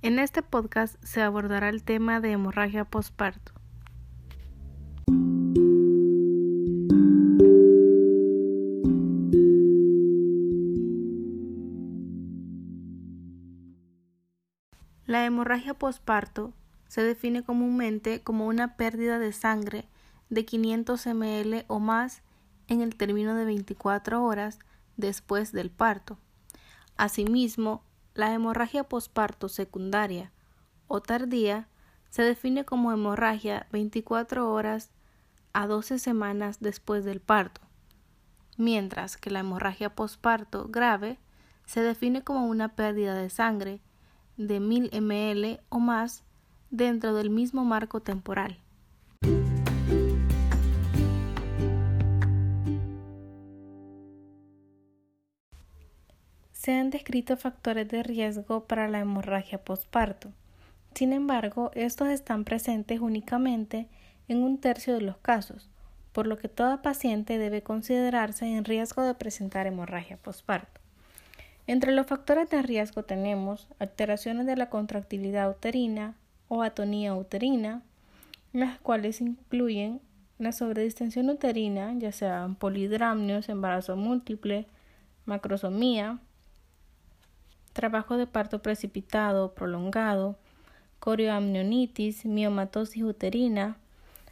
En 0.00 0.20
este 0.20 0.42
podcast 0.42 0.94
se 1.02 1.22
abordará 1.22 1.68
el 1.68 1.82
tema 1.82 2.20
de 2.20 2.30
hemorragia 2.30 2.84
postparto. 2.84 3.52
La 15.04 15.24
hemorragia 15.24 15.74
postparto 15.74 16.52
se 16.86 17.02
define 17.02 17.42
comúnmente 17.42 18.22
como 18.22 18.46
una 18.46 18.76
pérdida 18.76 19.18
de 19.18 19.32
sangre 19.32 19.88
de 20.30 20.44
500 20.44 21.06
ml 21.08 21.64
o 21.66 21.80
más 21.80 22.22
en 22.68 22.82
el 22.82 22.94
término 22.94 23.34
de 23.34 23.44
24 23.44 24.22
horas 24.22 24.60
después 24.96 25.50
del 25.50 25.70
parto. 25.70 26.18
Asimismo, 26.96 27.82
la 28.18 28.34
hemorragia 28.34 28.82
posparto 28.82 29.48
secundaria 29.48 30.32
o 30.88 31.00
tardía 31.00 31.68
se 32.10 32.22
define 32.22 32.64
como 32.64 32.90
hemorragia 32.90 33.68
24 33.70 34.52
horas 34.52 34.90
a 35.52 35.68
12 35.68 36.00
semanas 36.00 36.58
después 36.58 37.04
del 37.04 37.20
parto, 37.20 37.60
mientras 38.56 39.16
que 39.16 39.30
la 39.30 39.38
hemorragia 39.38 39.94
posparto 39.94 40.66
grave 40.66 41.20
se 41.64 41.80
define 41.80 42.24
como 42.24 42.48
una 42.48 42.74
pérdida 42.74 43.14
de 43.14 43.30
sangre 43.30 43.80
de 44.36 44.58
1000 44.58 44.90
ml 45.00 45.60
o 45.68 45.78
más 45.78 46.24
dentro 46.70 47.14
del 47.14 47.30
mismo 47.30 47.64
marco 47.64 48.00
temporal. 48.00 48.58
Se 56.68 56.74
han 56.74 56.90
descrito 56.90 57.38
factores 57.38 57.88
de 57.88 58.02
riesgo 58.02 58.64
para 58.64 58.88
la 58.88 59.00
hemorragia 59.00 59.56
postparto. 59.56 60.28
Sin 60.92 61.14
embargo, 61.14 61.70
estos 61.72 62.08
están 62.08 62.44
presentes 62.44 63.00
únicamente 63.00 63.88
en 64.28 64.42
un 64.42 64.58
tercio 64.58 64.92
de 64.92 65.00
los 65.00 65.16
casos, 65.16 65.70
por 66.12 66.26
lo 66.26 66.36
que 66.36 66.50
toda 66.50 66.82
paciente 66.82 67.38
debe 67.38 67.62
considerarse 67.62 68.44
en 68.54 68.66
riesgo 68.66 69.02
de 69.02 69.14
presentar 69.14 69.66
hemorragia 69.66 70.18
postparto. 70.18 70.78
Entre 71.66 71.92
los 71.92 72.06
factores 72.06 72.50
de 72.50 72.60
riesgo 72.60 73.02
tenemos 73.02 73.66
alteraciones 73.78 74.44
de 74.44 74.56
la 74.56 74.68
contractilidad 74.68 75.48
uterina 75.48 76.16
o 76.48 76.62
atonía 76.62 77.14
uterina, 77.14 77.80
las 78.52 78.78
cuales 78.80 79.22
incluyen 79.22 80.02
la 80.38 80.52
sobredistensión 80.52 81.30
uterina, 81.30 81.94
ya 81.94 82.12
sean 82.12 82.56
polidramnios, 82.56 83.48
embarazo 83.48 83.96
múltiple, 83.96 84.66
macrosomía, 85.24 86.18
trabajo 87.78 88.16
de 88.16 88.26
parto 88.26 88.60
precipitado 88.60 89.54
prolongado, 89.54 90.34
corioamnionitis, 90.98 92.24
miomatosis 92.24 93.04
uterina, 93.04 93.76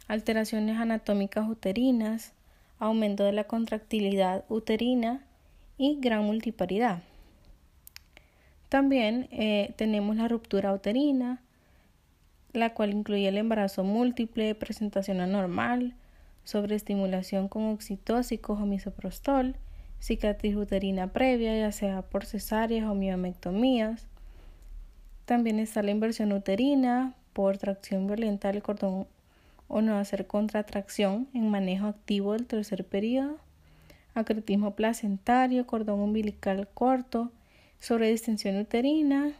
alteraciones 0.09 0.77
anatómicas 0.77 1.47
uterinas, 1.47 2.33
aumento 2.77 3.23
de 3.23 3.31
la 3.31 3.45
contractilidad 3.45 4.43
uterina 4.49 5.23
y 5.77 5.97
gran 6.01 6.25
multiparidad. 6.25 7.03
También 8.67 9.29
eh, 9.31 9.73
tenemos 9.77 10.17
la 10.17 10.27
ruptura 10.27 10.73
uterina, 10.73 11.41
la 12.51 12.73
cual 12.73 12.91
incluye 12.91 13.29
el 13.29 13.37
embarazo 13.37 13.85
múltiple, 13.85 14.55
presentación 14.55 15.21
anormal, 15.21 15.95
sobreestimulación 16.43 17.47
con 17.47 17.67
oxitóxicos 17.67 18.59
o 18.59 18.65
misoprostol, 18.65 19.55
cicatriz 19.99 20.55
uterina 20.55 21.07
previa, 21.13 21.57
ya 21.57 21.71
sea 21.71 22.01
por 22.01 22.25
cesáreas 22.25 22.87
o 22.89 22.95
miomectomías. 22.95 24.07
También 25.25 25.59
está 25.59 25.83
la 25.83 25.91
inversión 25.91 26.31
uterina 26.31 27.13
por 27.33 27.57
tracción 27.57 28.07
violenta 28.07 28.51
del 28.51 28.63
cordón 28.63 29.07
o 29.67 29.81
no 29.81 29.97
hacer 29.97 30.27
contratracción 30.27 31.27
en 31.33 31.49
manejo 31.49 31.87
activo 31.87 32.33
del 32.33 32.47
tercer 32.47 32.85
periodo, 32.85 33.37
acretismo 34.13 34.75
placentario, 34.75 35.67
cordón 35.67 35.99
umbilical 35.99 36.67
corto, 36.73 37.31
sobredistensión 37.79 38.57
uterina. 38.57 39.33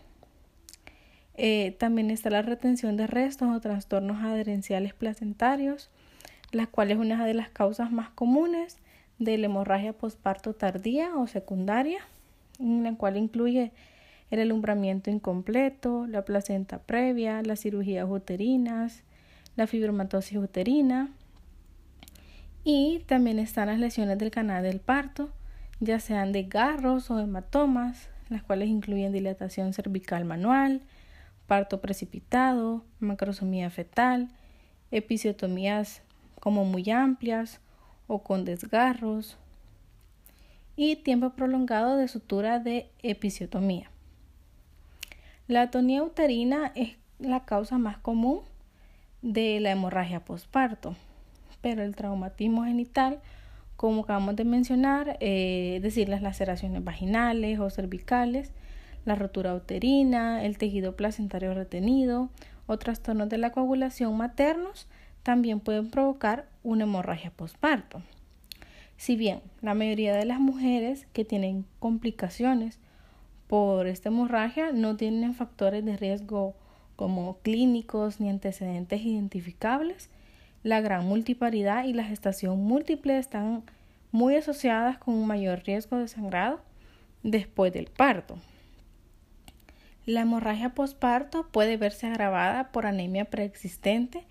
Eh, 1.35 1.75
también 1.79 2.11
está 2.11 2.29
la 2.29 2.41
retención 2.41 2.97
de 2.97 3.07
restos 3.07 3.55
o 3.55 3.61
trastornos 3.61 4.23
adherenciales 4.23 4.93
placentarios, 4.93 5.89
las 6.51 6.67
cuales 6.67 6.97
es 6.97 7.01
una 7.01 7.25
de 7.25 7.33
las 7.33 7.49
causas 7.49 7.91
más 7.91 8.09
comunes 8.09 8.77
de 9.19 9.37
la 9.37 9.45
hemorragia 9.45 9.93
posparto 9.93 10.53
tardía 10.53 11.15
o 11.15 11.27
secundaria, 11.27 11.99
en 12.59 12.83
la 12.83 12.95
cual 12.95 13.17
incluye 13.17 13.71
el 14.29 14.41
alumbramiento 14.41 15.09
incompleto, 15.09 16.05
la 16.07 16.25
placenta 16.25 16.79
previa, 16.79 17.41
las 17.41 17.61
cirugías 17.61 18.07
uterinas, 18.09 19.03
la 19.55 19.67
fibromatosis 19.67 20.37
uterina 20.37 21.09
y 22.63 23.03
también 23.05 23.39
están 23.39 23.67
las 23.67 23.79
lesiones 23.79 24.17
del 24.17 24.31
canal 24.31 24.63
del 24.63 24.79
parto, 24.79 25.29
ya 25.79 25.99
sean 25.99 26.31
de 26.31 26.43
garros 26.43 27.09
o 27.09 27.19
hematomas, 27.19 28.09
las 28.29 28.43
cuales 28.43 28.67
incluyen 28.67 29.13
dilatación 29.13 29.73
cervical 29.73 30.25
manual, 30.25 30.81
parto 31.47 31.79
precipitado, 31.79 32.83
macrosomía 32.99 33.69
fetal, 33.69 34.27
episiotomías 34.91 36.01
como 36.41 36.65
muy 36.65 36.89
amplias 36.91 37.61
o 38.07 38.23
con 38.23 38.45
desgarros 38.45 39.37
y 40.75 40.97
tiempo 40.97 41.31
prolongado 41.31 41.97
de 41.97 42.07
sutura 42.07 42.59
de 42.59 42.89
episiotomía. 43.03 43.89
La 45.47 45.63
atonía 45.63 46.03
uterina 46.03 46.71
es 46.75 46.97
la 47.19 47.45
causa 47.45 47.77
más 47.77 47.97
común 47.97 48.41
de 49.21 49.59
la 49.59 49.71
hemorragia 49.71 50.23
posparto, 50.23 50.95
pero 51.61 51.83
el 51.83 51.95
traumatismo 51.95 52.65
genital, 52.65 53.19
como 53.75 54.03
acabamos 54.03 54.35
de 54.35 54.45
mencionar, 54.45 55.17
eh, 55.19 55.75
es 55.77 55.81
decir, 55.81 56.09
las 56.09 56.21
laceraciones 56.21 56.83
vaginales 56.83 57.59
o 57.59 57.69
cervicales, 57.69 58.51
la 59.05 59.15
rotura 59.15 59.55
uterina, 59.55 60.43
el 60.43 60.57
tejido 60.57 60.95
placentario 60.95 61.53
retenido 61.53 62.29
o 62.67 62.77
trastornos 62.77 63.29
de 63.29 63.37
la 63.37 63.51
coagulación 63.51 64.15
maternos, 64.17 64.87
también 65.27 65.59
pueden 65.59 65.89
provocar 65.89 66.47
una 66.63 66.85
hemorragia 66.85 67.31
postparto. 67.31 68.01
Si 68.95 69.17
bien 69.17 69.41
la 69.61 69.73
mayoría 69.73 70.15
de 70.15 70.23
las 70.23 70.39
mujeres 70.39 71.05
que 71.11 71.25
tienen 71.25 71.65
complicaciones 71.79 72.79
por 73.47 73.87
esta 73.87 74.07
hemorragia 74.07 74.71
no 74.71 74.95
tienen 74.95 75.35
factores 75.35 75.83
de 75.83 75.97
riesgo 75.97 76.55
como 76.95 77.39
clínicos 77.39 78.21
ni 78.21 78.29
antecedentes 78.29 79.01
identificables, 79.01 80.09
la 80.63 80.79
gran 80.79 81.05
multiparidad 81.05 81.83
y 81.83 81.91
la 81.91 82.05
gestación 82.05 82.63
múltiple 82.63 83.17
están 83.17 83.63
muy 84.13 84.35
asociadas 84.35 84.97
con 84.97 85.13
un 85.13 85.27
mayor 85.27 85.61
riesgo 85.65 85.97
de 85.97 86.07
sangrado 86.07 86.61
después 87.23 87.73
del 87.73 87.87
parto. 87.87 88.37
La 90.05 90.21
hemorragia 90.21 90.69
postparto 90.69 91.49
puede 91.51 91.75
verse 91.75 92.07
agravada 92.07 92.71
por 92.71 92.85
anemia 92.85 93.25
preexistente 93.25 94.25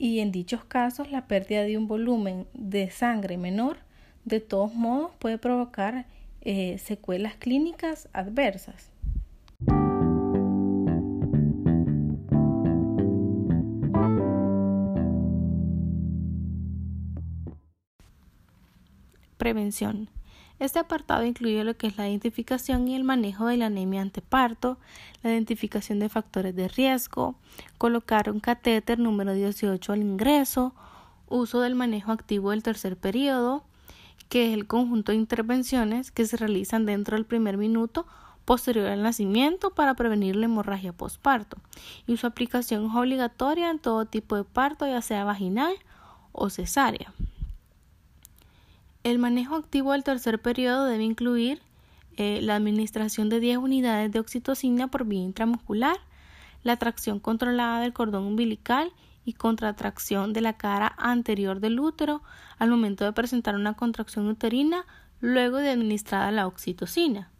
y 0.00 0.20
en 0.20 0.32
dichos 0.32 0.64
casos 0.64 1.10
la 1.10 1.26
pérdida 1.26 1.62
de 1.62 1.76
un 1.76 1.86
volumen 1.86 2.46
de 2.54 2.88
sangre 2.90 3.36
menor 3.36 3.76
de 4.24 4.40
todos 4.40 4.72
modos 4.74 5.12
puede 5.18 5.36
provocar 5.36 6.06
eh, 6.40 6.78
secuelas 6.78 7.34
clínicas 7.36 8.08
adversas. 8.14 8.90
Prevención. 19.36 20.08
Este 20.60 20.78
apartado 20.78 21.24
incluye 21.24 21.64
lo 21.64 21.74
que 21.74 21.86
es 21.86 21.96
la 21.96 22.06
identificación 22.06 22.86
y 22.86 22.94
el 22.94 23.02
manejo 23.02 23.46
de 23.46 23.56
la 23.56 23.66
anemia 23.66 24.02
anteparto, 24.02 24.76
la 25.22 25.30
identificación 25.30 25.98
de 26.00 26.10
factores 26.10 26.54
de 26.54 26.68
riesgo, 26.68 27.34
colocar 27.78 28.30
un 28.30 28.40
catéter 28.40 28.98
número 28.98 29.32
18 29.32 29.92
al 29.92 30.02
ingreso, 30.02 30.74
uso 31.30 31.60
del 31.62 31.74
manejo 31.74 32.12
activo 32.12 32.50
del 32.50 32.62
tercer 32.62 32.98
periodo, 32.98 33.64
que 34.28 34.48
es 34.48 34.54
el 34.54 34.66
conjunto 34.66 35.12
de 35.12 35.16
intervenciones 35.16 36.10
que 36.10 36.26
se 36.26 36.36
realizan 36.36 36.84
dentro 36.84 37.16
del 37.16 37.24
primer 37.24 37.56
minuto 37.56 38.06
posterior 38.44 38.88
al 38.88 39.02
nacimiento 39.02 39.70
para 39.70 39.94
prevenir 39.94 40.36
la 40.36 40.44
hemorragia 40.44 40.92
postparto 40.92 41.56
y 42.06 42.18
su 42.18 42.26
aplicación 42.26 42.84
es 42.84 42.94
obligatoria 42.94 43.70
en 43.70 43.78
todo 43.78 44.04
tipo 44.04 44.36
de 44.36 44.44
parto, 44.44 44.86
ya 44.86 45.00
sea 45.00 45.24
vaginal 45.24 45.72
o 46.32 46.50
cesárea. 46.50 47.14
El 49.02 49.18
manejo 49.18 49.56
activo 49.56 49.92
del 49.92 50.04
tercer 50.04 50.42
periodo 50.42 50.84
debe 50.84 51.04
incluir 51.04 51.62
eh, 52.18 52.40
la 52.42 52.56
administración 52.56 53.30
de 53.30 53.40
10 53.40 53.56
unidades 53.58 54.12
de 54.12 54.20
oxitocina 54.20 54.88
por 54.88 55.06
vía 55.06 55.22
intramuscular, 55.22 55.96
la 56.62 56.76
tracción 56.76 57.18
controlada 57.18 57.80
del 57.80 57.94
cordón 57.94 58.24
umbilical 58.24 58.92
y 59.24 59.32
contracción 59.32 60.34
de 60.34 60.42
la 60.42 60.52
cara 60.58 60.94
anterior 60.98 61.60
del 61.60 61.80
útero 61.80 62.22
al 62.58 62.68
momento 62.68 63.06
de 63.06 63.14
presentar 63.14 63.54
una 63.54 63.72
contracción 63.72 64.26
uterina 64.28 64.84
luego 65.20 65.56
de 65.56 65.70
administrada 65.70 66.30
la 66.30 66.46
oxitocina. 66.46 67.30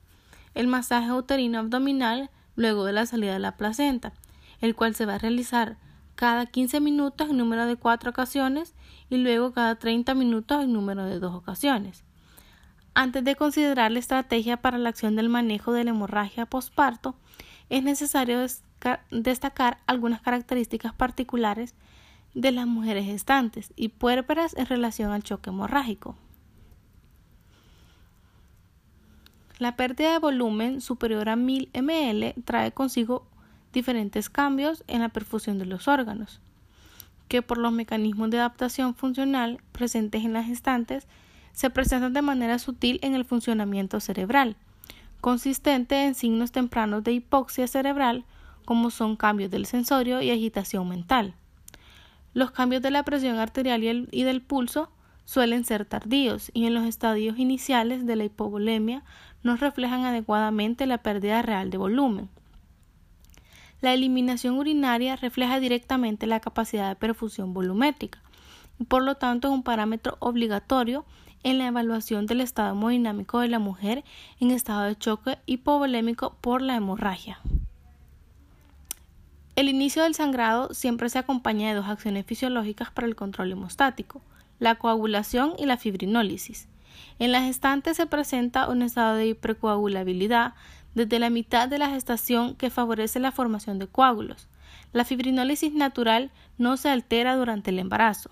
El 0.54 0.66
masaje 0.66 1.12
uterino 1.12 1.58
abdominal 1.58 2.30
luego 2.56 2.86
de 2.86 2.94
la 2.94 3.04
salida 3.04 3.34
de 3.34 3.38
la 3.38 3.58
placenta, 3.58 4.14
el 4.62 4.74
cual 4.74 4.94
se 4.94 5.04
va 5.04 5.16
a 5.16 5.18
realizar 5.18 5.76
cada 6.20 6.44
15 6.44 6.80
minutos 6.80 7.30
en 7.30 7.38
número 7.38 7.64
de 7.64 7.76
cuatro 7.76 8.10
ocasiones 8.10 8.74
y 9.08 9.16
luego 9.16 9.54
cada 9.54 9.76
30 9.76 10.12
minutos 10.12 10.62
en 10.62 10.70
número 10.70 11.06
de 11.06 11.18
dos 11.18 11.34
ocasiones. 11.34 12.04
Antes 12.92 13.24
de 13.24 13.36
considerar 13.36 13.90
la 13.90 14.00
estrategia 14.00 14.58
para 14.58 14.76
la 14.76 14.90
acción 14.90 15.16
del 15.16 15.30
manejo 15.30 15.72
de 15.72 15.82
la 15.84 15.92
hemorragia 15.92 16.44
postparto, 16.44 17.14
es 17.70 17.82
necesario 17.82 18.44
destacar 19.10 19.78
algunas 19.86 20.20
características 20.20 20.92
particulares 20.92 21.74
de 22.34 22.52
las 22.52 22.66
mujeres 22.66 23.06
gestantes 23.06 23.72
y 23.74 23.88
puérperas 23.88 24.54
en 24.58 24.66
relación 24.66 25.12
al 25.12 25.22
choque 25.22 25.48
hemorrágico. 25.48 26.16
La 29.58 29.74
pérdida 29.74 30.12
de 30.12 30.18
volumen 30.18 30.82
superior 30.82 31.30
a 31.30 31.36
1000 31.36 31.70
ml 31.72 32.34
trae 32.44 32.72
consigo 32.72 33.29
diferentes 33.72 34.30
cambios 34.30 34.84
en 34.86 35.00
la 35.00 35.08
perfusión 35.08 35.58
de 35.58 35.66
los 35.66 35.88
órganos, 35.88 36.40
que 37.28 37.42
por 37.42 37.58
los 37.58 37.72
mecanismos 37.72 38.30
de 38.30 38.38
adaptación 38.38 38.94
funcional 38.94 39.60
presentes 39.72 40.24
en 40.24 40.32
las 40.32 40.46
gestantes 40.46 41.06
se 41.52 41.70
presentan 41.70 42.12
de 42.12 42.22
manera 42.22 42.58
sutil 42.58 42.98
en 43.02 43.14
el 43.14 43.24
funcionamiento 43.24 44.00
cerebral, 44.00 44.56
consistente 45.20 46.04
en 46.04 46.14
signos 46.14 46.52
tempranos 46.52 47.04
de 47.04 47.12
hipoxia 47.12 47.66
cerebral 47.66 48.24
como 48.64 48.90
son 48.90 49.16
cambios 49.16 49.50
del 49.50 49.66
sensorio 49.66 50.22
y 50.22 50.30
agitación 50.30 50.88
mental. 50.88 51.34
Los 52.32 52.52
cambios 52.52 52.82
de 52.82 52.90
la 52.90 53.02
presión 53.02 53.38
arterial 53.38 54.08
y, 54.10 54.22
del 54.22 54.42
pulso 54.42 54.90
suelen 55.24 55.64
ser 55.64 55.84
tardíos 55.84 56.50
y 56.54 56.66
en 56.66 56.74
los 56.74 56.84
estadios 56.84 57.38
iniciales 57.38 58.06
de 58.06 58.16
la 58.16 58.24
hipovolemia 58.24 59.02
no 59.42 59.56
reflejan 59.56 60.04
adecuadamente 60.04 60.86
la 60.86 60.98
pérdida 60.98 61.42
real 61.42 61.70
de 61.70 61.78
volumen. 61.78 62.28
La 63.80 63.94
eliminación 63.94 64.58
urinaria 64.58 65.16
refleja 65.16 65.58
directamente 65.58 66.26
la 66.26 66.40
capacidad 66.40 66.88
de 66.88 66.96
perfusión 66.96 67.54
volumétrica 67.54 68.20
y 68.78 68.84
por 68.84 69.02
lo 69.02 69.16
tanto 69.16 69.48
es 69.48 69.54
un 69.54 69.62
parámetro 69.62 70.16
obligatorio 70.20 71.04
en 71.42 71.58
la 71.58 71.66
evaluación 71.66 72.26
del 72.26 72.42
estado 72.42 72.72
hemodinámico 72.72 73.40
de 73.40 73.48
la 73.48 73.58
mujer 73.58 74.04
en 74.40 74.50
estado 74.50 74.82
de 74.82 74.96
choque 74.96 75.38
hipovolémico 75.46 76.36
por 76.40 76.60
la 76.60 76.76
hemorragia. 76.76 77.40
El 79.56 79.68
inicio 79.68 80.02
del 80.02 80.14
sangrado 80.14 80.72
siempre 80.72 81.08
se 81.08 81.18
acompaña 81.18 81.68
de 81.68 81.74
dos 81.74 81.86
acciones 81.86 82.24
fisiológicas 82.26 82.90
para 82.90 83.06
el 83.06 83.16
control 83.16 83.52
hemostático, 83.52 84.22
la 84.58 84.76
coagulación 84.76 85.54
y 85.58 85.66
la 85.66 85.76
fibrinólisis. 85.76 86.68
En 87.18 87.32
la 87.32 87.42
gestante 87.42 87.94
se 87.94 88.06
presenta 88.06 88.68
un 88.68 88.82
estado 88.82 89.16
de 89.16 89.28
hipercoagulabilidad 89.28 90.54
desde 90.94 91.18
la 91.18 91.30
mitad 91.30 91.68
de 91.68 91.78
la 91.78 91.90
gestación 91.90 92.54
que 92.54 92.70
favorece 92.70 93.20
la 93.20 93.32
formación 93.32 93.78
de 93.78 93.86
coágulos. 93.86 94.48
La 94.92 95.04
fibrinólisis 95.04 95.72
natural 95.72 96.30
no 96.58 96.76
se 96.76 96.88
altera 96.88 97.36
durante 97.36 97.70
el 97.70 97.78
embarazo. 97.78 98.30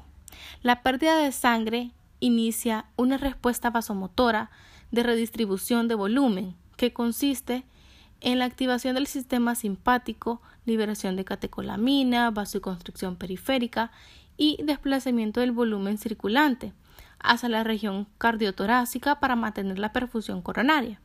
La 0.63 0.83
pérdida 0.83 1.17
de 1.17 1.33
sangre 1.33 1.93
inicia 2.21 2.87
una 2.97 3.17
respuesta 3.17 3.71
vasomotora 3.71 4.51
de 4.91 5.03
redistribución 5.03 5.89
de 5.89 5.95
volumen 5.95 6.57
que 6.77 6.93
consiste 6.93 7.65
en 8.21 8.41
la 8.41 8.47
activación 8.47 8.97
del 8.97 9.07
sistema 9.07 9.55
simpático, 9.55 10.43
liberación 10.65 11.15
de 11.15 11.25
catecolamina, 11.25 12.31
vasoconstricción 12.31 13.17
periférica 13.17 13.93
y 14.37 14.61
desplazamiento 14.65 15.41
del 15.41 15.53
volumen 15.53 15.99
circulante 15.99 16.73
hacia 17.21 17.49
la 17.49 17.63
región 17.63 18.09
cardiotorácica 18.19 19.21
para 19.21 19.37
mantener 19.37 19.79
la 19.79 19.93
perfusión 19.93 20.43
coronaria 20.43 21.01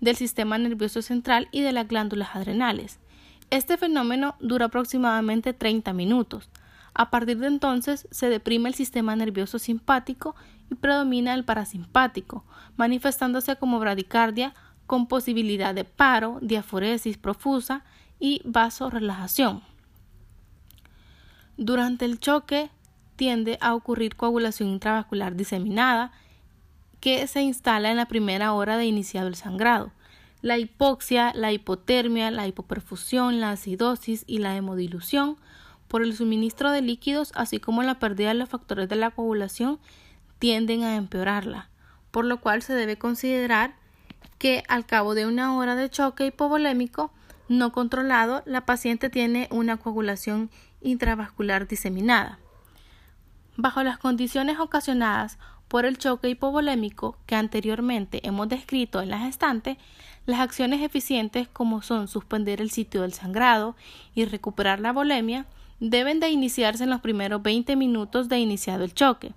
del 0.00 0.16
sistema 0.16 0.58
nervioso 0.58 1.02
central 1.02 1.48
y 1.52 1.62
de 1.62 1.72
las 1.72 1.88
glándulas 1.88 2.34
adrenales. 2.34 2.98
Este 3.50 3.76
fenómeno 3.76 4.36
dura 4.40 4.66
aproximadamente 4.66 5.52
30 5.52 5.92
minutos. 5.92 6.50
A 6.94 7.10
partir 7.10 7.38
de 7.38 7.46
entonces 7.46 8.08
se 8.10 8.28
deprime 8.28 8.68
el 8.68 8.74
sistema 8.74 9.14
nervioso 9.16 9.58
simpático 9.58 10.34
y 10.70 10.74
predomina 10.74 11.34
el 11.34 11.44
parasimpático, 11.44 12.44
manifestándose 12.76 13.56
como 13.56 13.78
bradicardia 13.78 14.54
con 14.86 15.06
posibilidad 15.06 15.74
de 15.74 15.84
paro, 15.84 16.38
diaforesis 16.42 17.18
profusa 17.18 17.84
y 18.18 18.42
vasorelajación. 18.44 19.62
Durante 21.56 22.04
el 22.04 22.18
choque 22.18 22.70
tiende 23.16 23.58
a 23.60 23.74
ocurrir 23.74 24.16
coagulación 24.16 24.68
intravascular 24.68 25.36
diseminada 25.36 26.12
que 27.00 27.26
se 27.26 27.42
instala 27.42 27.90
en 27.90 27.96
la 27.96 28.06
primera 28.06 28.52
hora 28.52 28.76
de 28.76 28.86
iniciado 28.86 29.28
el 29.28 29.34
sangrado. 29.34 29.92
La 30.40 30.58
hipoxia, 30.58 31.32
la 31.34 31.52
hipotermia, 31.52 32.30
la 32.30 32.46
hipoperfusión, 32.46 33.40
la 33.40 33.50
acidosis 33.50 34.24
y 34.26 34.38
la 34.38 34.56
hemodilución 34.56 35.36
por 35.88 36.02
el 36.02 36.14
suministro 36.14 36.70
de 36.70 36.82
líquidos, 36.82 37.32
así 37.34 37.58
como 37.60 37.82
la 37.82 37.98
pérdida 37.98 38.28
de 38.28 38.34
los 38.34 38.48
factores 38.48 38.88
de 38.88 38.96
la 38.96 39.10
coagulación, 39.10 39.80
tienden 40.38 40.84
a 40.84 40.96
empeorarla, 40.96 41.70
por 42.10 42.24
lo 42.24 42.40
cual 42.40 42.62
se 42.62 42.74
debe 42.74 42.98
considerar 42.98 43.74
que 44.38 44.62
al 44.68 44.86
cabo 44.86 45.14
de 45.14 45.26
una 45.26 45.56
hora 45.56 45.74
de 45.74 45.90
choque 45.90 46.26
hipovolémico 46.26 47.10
no 47.48 47.72
controlado, 47.72 48.42
la 48.46 48.66
paciente 48.66 49.08
tiene 49.08 49.48
una 49.50 49.78
coagulación 49.78 50.50
intravascular 50.80 51.66
diseminada. 51.66 52.38
Bajo 53.56 53.82
las 53.82 53.98
condiciones 53.98 54.60
ocasionadas 54.60 55.38
por 55.68 55.84
el 55.84 55.98
choque 55.98 56.30
hipovolémico 56.30 57.16
que 57.26 57.36
anteriormente 57.36 58.26
hemos 58.26 58.48
descrito 58.48 59.00
en 59.00 59.10
la 59.10 59.20
gestante, 59.20 59.78
las 60.26 60.40
acciones 60.40 60.82
eficientes 60.82 61.48
como 61.48 61.82
son 61.82 62.08
suspender 62.08 62.60
el 62.60 62.70
sitio 62.70 63.02
del 63.02 63.12
sangrado 63.12 63.76
y 64.14 64.24
recuperar 64.24 64.80
la 64.80 64.92
volemia 64.92 65.46
deben 65.80 66.20
de 66.20 66.30
iniciarse 66.30 66.84
en 66.84 66.90
los 66.90 67.00
primeros 67.00 67.42
20 67.42 67.76
minutos 67.76 68.28
de 68.28 68.38
iniciado 68.38 68.84
el 68.84 68.94
choque. 68.94 69.32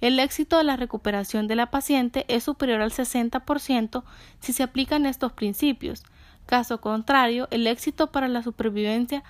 El 0.00 0.18
éxito 0.18 0.58
de 0.58 0.64
la 0.64 0.76
recuperación 0.76 1.46
de 1.46 1.56
la 1.56 1.70
paciente 1.70 2.24
es 2.28 2.44
superior 2.44 2.80
al 2.80 2.92
60% 2.92 4.02
si 4.40 4.52
se 4.52 4.62
aplican 4.62 5.06
estos 5.06 5.32
principios. 5.32 6.02
Caso 6.46 6.80
contrario, 6.80 7.48
el 7.50 7.66
éxito 7.66 8.08
para 8.08 8.28
la 8.28 8.42
supervivencia 8.42 9.22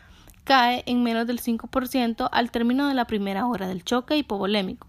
cae 0.45 0.83
en 0.87 1.03
menos 1.03 1.27
del 1.27 1.41
5% 1.41 2.29
al 2.33 2.51
término 2.51 2.89
de 2.89 2.95
la 2.95 3.07
primera 3.07 3.47
hora 3.47 3.69
del 3.69 3.85
choque 3.85 4.17
hipovolémico. 4.17 4.88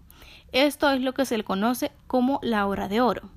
Esto 0.52 0.90
es 0.90 1.00
lo 1.00 1.14
que 1.14 1.24
se 1.24 1.36
le 1.36 1.44
conoce 1.44 1.92
como 2.06 2.40
la 2.42 2.66
hora 2.66 2.88
de 2.88 3.00
oro. 3.00 3.28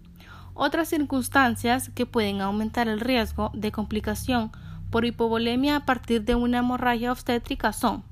Otras 0.54 0.90
circunstancias 0.90 1.90
que 1.96 2.06
pueden 2.06 2.42
aumentar 2.42 2.88
el 2.88 3.00
riesgo 3.00 3.52
de 3.54 3.72
complicación 3.72 4.52
por 4.90 5.06
hipovolemia 5.06 5.78
a 5.78 5.86
partir 5.86 6.24
de 6.24 6.36
una 6.36 6.60
hemorragia 6.60 7.12
obstétrica 7.12 7.74
son 7.74 8.04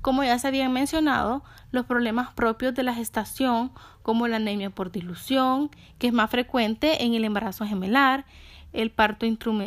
como 0.00 0.22
ya 0.24 0.38
se 0.38 0.48
habían 0.48 0.72
mencionado, 0.72 1.42
los 1.70 1.86
problemas 1.86 2.32
propios 2.32 2.74
de 2.74 2.82
la 2.82 2.94
gestación, 2.94 3.72
como 4.02 4.28
la 4.28 4.36
anemia 4.36 4.70
por 4.70 4.92
dilución, 4.92 5.70
que 5.98 6.08
es 6.08 6.12
más 6.12 6.30
frecuente 6.30 7.04
en 7.04 7.14
el 7.14 7.24
embarazo 7.24 7.66
gemelar, 7.66 8.24
el 8.72 8.90
parto 8.90 9.26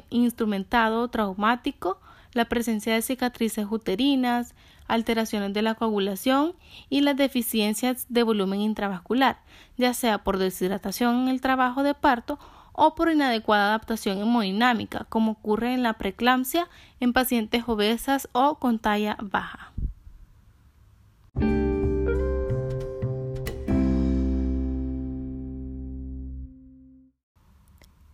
instrumentado 0.09 1.07
traumático, 1.09 1.99
la 2.33 2.45
presencia 2.45 2.93
de 2.93 3.01
cicatrices 3.01 3.67
uterinas, 3.69 4.55
alteraciones 4.91 5.53
de 5.53 5.61
la 5.61 5.75
coagulación 5.75 6.53
y 6.89 6.99
las 6.99 7.15
deficiencias 7.15 8.05
de 8.09 8.23
volumen 8.23 8.59
intravascular, 8.59 9.39
ya 9.77 9.93
sea 9.93 10.17
por 10.17 10.37
deshidratación 10.37 11.21
en 11.21 11.27
el 11.29 11.39
trabajo 11.39 11.81
de 11.81 11.93
parto 11.93 12.37
o 12.73 12.93
por 12.93 13.09
inadecuada 13.09 13.69
adaptación 13.69 14.17
hemodinámica, 14.17 15.05
como 15.07 15.31
ocurre 15.31 15.73
en 15.73 15.81
la 15.81 15.93
preeclampsia 15.93 16.67
en 16.99 17.13
pacientes 17.13 17.63
obesas 17.67 18.27
o 18.33 18.55
con 18.55 18.79
talla 18.79 19.15
baja. 19.21 19.71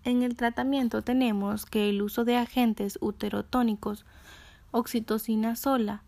En 0.04 0.22
el 0.22 0.36
tratamiento 0.36 1.02
tenemos 1.02 1.66
que 1.66 1.90
el 1.90 2.04
uso 2.04 2.24
de 2.24 2.38
agentes 2.38 3.00
uterotónicos, 3.02 4.06
oxitocina 4.70 5.56
sola, 5.56 6.04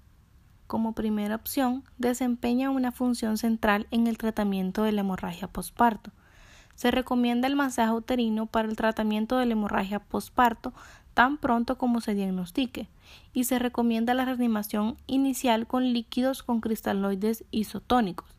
como 0.69 0.93
primera 0.93 1.33
opción, 1.33 1.83
desempeña 1.97 2.69
una 2.69 2.91
función 2.91 3.39
central 3.39 3.88
en 3.89 4.05
el 4.05 4.19
tratamiento 4.19 4.83
de 4.83 4.91
la 4.91 5.01
hemorragia 5.01 5.47
posparto. 5.47 6.11
Se 6.75 6.91
recomienda 6.91 7.47
el 7.47 7.55
masaje 7.55 7.91
uterino 7.91 8.45
para 8.45 8.69
el 8.69 8.75
tratamiento 8.75 9.39
de 9.39 9.47
la 9.47 9.53
hemorragia 9.53 9.99
posparto 9.99 10.71
tan 11.15 11.38
pronto 11.38 11.79
como 11.79 12.01
se 12.01 12.13
diagnostique 12.13 12.88
y 13.33 13.45
se 13.45 13.57
recomienda 13.57 14.13
la 14.13 14.25
reanimación 14.25 14.95
inicial 15.07 15.65
con 15.65 15.91
líquidos 15.91 16.43
con 16.43 16.61
cristaloides 16.61 17.45
isotónicos. 17.49 18.29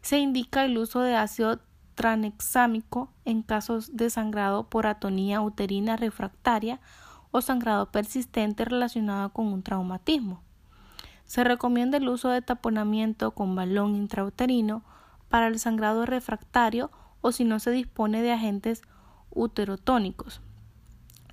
Se 0.00 0.18
indica 0.18 0.64
el 0.64 0.76
uso 0.76 0.98
de 0.98 1.14
ácido 1.14 1.60
tranexámico 1.94 3.12
en 3.24 3.42
casos 3.42 3.96
de 3.96 4.10
sangrado 4.10 4.68
por 4.68 4.88
atonía 4.88 5.40
uterina 5.40 5.96
refractaria 5.96 6.80
o 7.30 7.40
sangrado 7.40 7.92
persistente 7.92 8.64
relacionado 8.64 9.32
con 9.32 9.46
un 9.46 9.62
traumatismo. 9.62 10.42
Se 11.24 11.44
recomienda 11.44 11.98
el 11.98 12.08
uso 12.08 12.28
de 12.28 12.42
taponamiento 12.42 13.32
con 13.32 13.54
balón 13.54 13.94
intrauterino 13.94 14.84
para 15.28 15.46
el 15.46 15.58
sangrado 15.58 16.04
refractario 16.04 16.90
o 17.20 17.32
si 17.32 17.44
no 17.44 17.58
se 17.58 17.70
dispone 17.70 18.20
de 18.22 18.32
agentes 18.32 18.82
uterotónicos. 19.30 20.40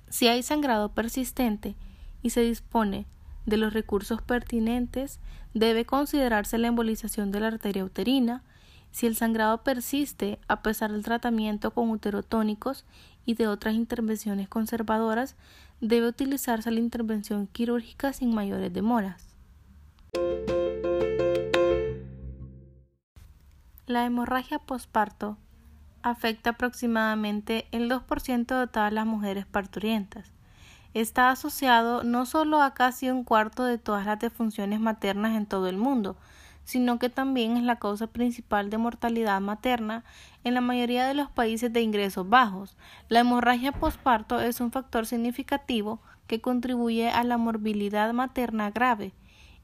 Si 0.08 0.26
hay 0.26 0.42
sangrado 0.42 0.90
persistente 0.92 1.76
y 2.22 2.30
se 2.30 2.40
dispone 2.40 3.06
de 3.46 3.56
los 3.56 3.72
recursos 3.72 4.22
pertinentes, 4.22 5.20
debe 5.54 5.84
considerarse 5.84 6.58
la 6.58 6.68
embolización 6.68 7.30
de 7.30 7.40
la 7.40 7.48
arteria 7.48 7.84
uterina. 7.84 8.42
Si 8.90 9.06
el 9.06 9.16
sangrado 9.16 9.62
persiste 9.62 10.38
a 10.48 10.62
pesar 10.62 10.92
del 10.92 11.04
tratamiento 11.04 11.72
con 11.72 11.90
uterotónicos 11.90 12.84
y 13.24 13.34
de 13.34 13.46
otras 13.46 13.74
intervenciones 13.74 14.48
conservadoras, 14.48 15.36
debe 15.80 16.08
utilizarse 16.08 16.70
la 16.70 16.80
intervención 16.80 17.46
quirúrgica 17.46 18.12
sin 18.12 18.34
mayores 18.34 18.72
demoras. 18.72 19.29
La 23.90 24.06
hemorragia 24.06 24.60
posparto 24.60 25.36
afecta 26.02 26.50
aproximadamente 26.50 27.66
el 27.72 27.90
2% 27.90 28.60
de 28.60 28.66
todas 28.68 28.92
las 28.92 29.04
mujeres 29.04 29.46
parturientas. 29.46 30.30
Está 30.94 31.30
asociado 31.30 32.04
no 32.04 32.24
solo 32.24 32.62
a 32.62 32.72
casi 32.72 33.10
un 33.10 33.24
cuarto 33.24 33.64
de 33.64 33.78
todas 33.78 34.06
las 34.06 34.20
defunciones 34.20 34.78
maternas 34.78 35.36
en 35.36 35.44
todo 35.44 35.66
el 35.66 35.76
mundo, 35.76 36.16
sino 36.62 37.00
que 37.00 37.08
también 37.08 37.56
es 37.56 37.64
la 37.64 37.80
causa 37.80 38.06
principal 38.06 38.70
de 38.70 38.78
mortalidad 38.78 39.40
materna 39.40 40.04
en 40.44 40.54
la 40.54 40.60
mayoría 40.60 41.04
de 41.08 41.14
los 41.14 41.28
países 41.28 41.72
de 41.72 41.82
ingresos 41.82 42.28
bajos. 42.28 42.76
La 43.08 43.18
hemorragia 43.18 43.72
posparto 43.72 44.40
es 44.40 44.60
un 44.60 44.70
factor 44.70 45.04
significativo 45.04 45.98
que 46.28 46.40
contribuye 46.40 47.10
a 47.10 47.24
la 47.24 47.38
morbilidad 47.38 48.12
materna 48.12 48.70
grave 48.70 49.12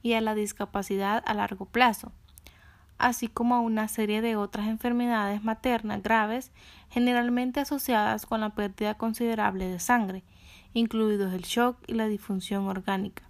y 0.06 0.14
a 0.14 0.20
la 0.20 0.36
discapacidad 0.36 1.22
a 1.26 1.34
largo 1.34 1.66
plazo 1.66 2.12
así 2.98 3.28
como 3.28 3.54
a 3.54 3.60
una 3.60 3.88
serie 3.88 4.22
de 4.22 4.36
otras 4.36 4.68
enfermedades 4.68 5.44
maternas 5.44 6.02
graves 6.02 6.50
generalmente 6.90 7.60
asociadas 7.60 8.26
con 8.26 8.40
la 8.40 8.50
pérdida 8.50 8.94
considerable 8.94 9.68
de 9.68 9.78
sangre, 9.78 10.22
incluidos 10.72 11.34
el 11.34 11.42
shock 11.42 11.78
y 11.86 11.94
la 11.94 12.06
disfunción 12.06 12.66
orgánica. 12.66 13.22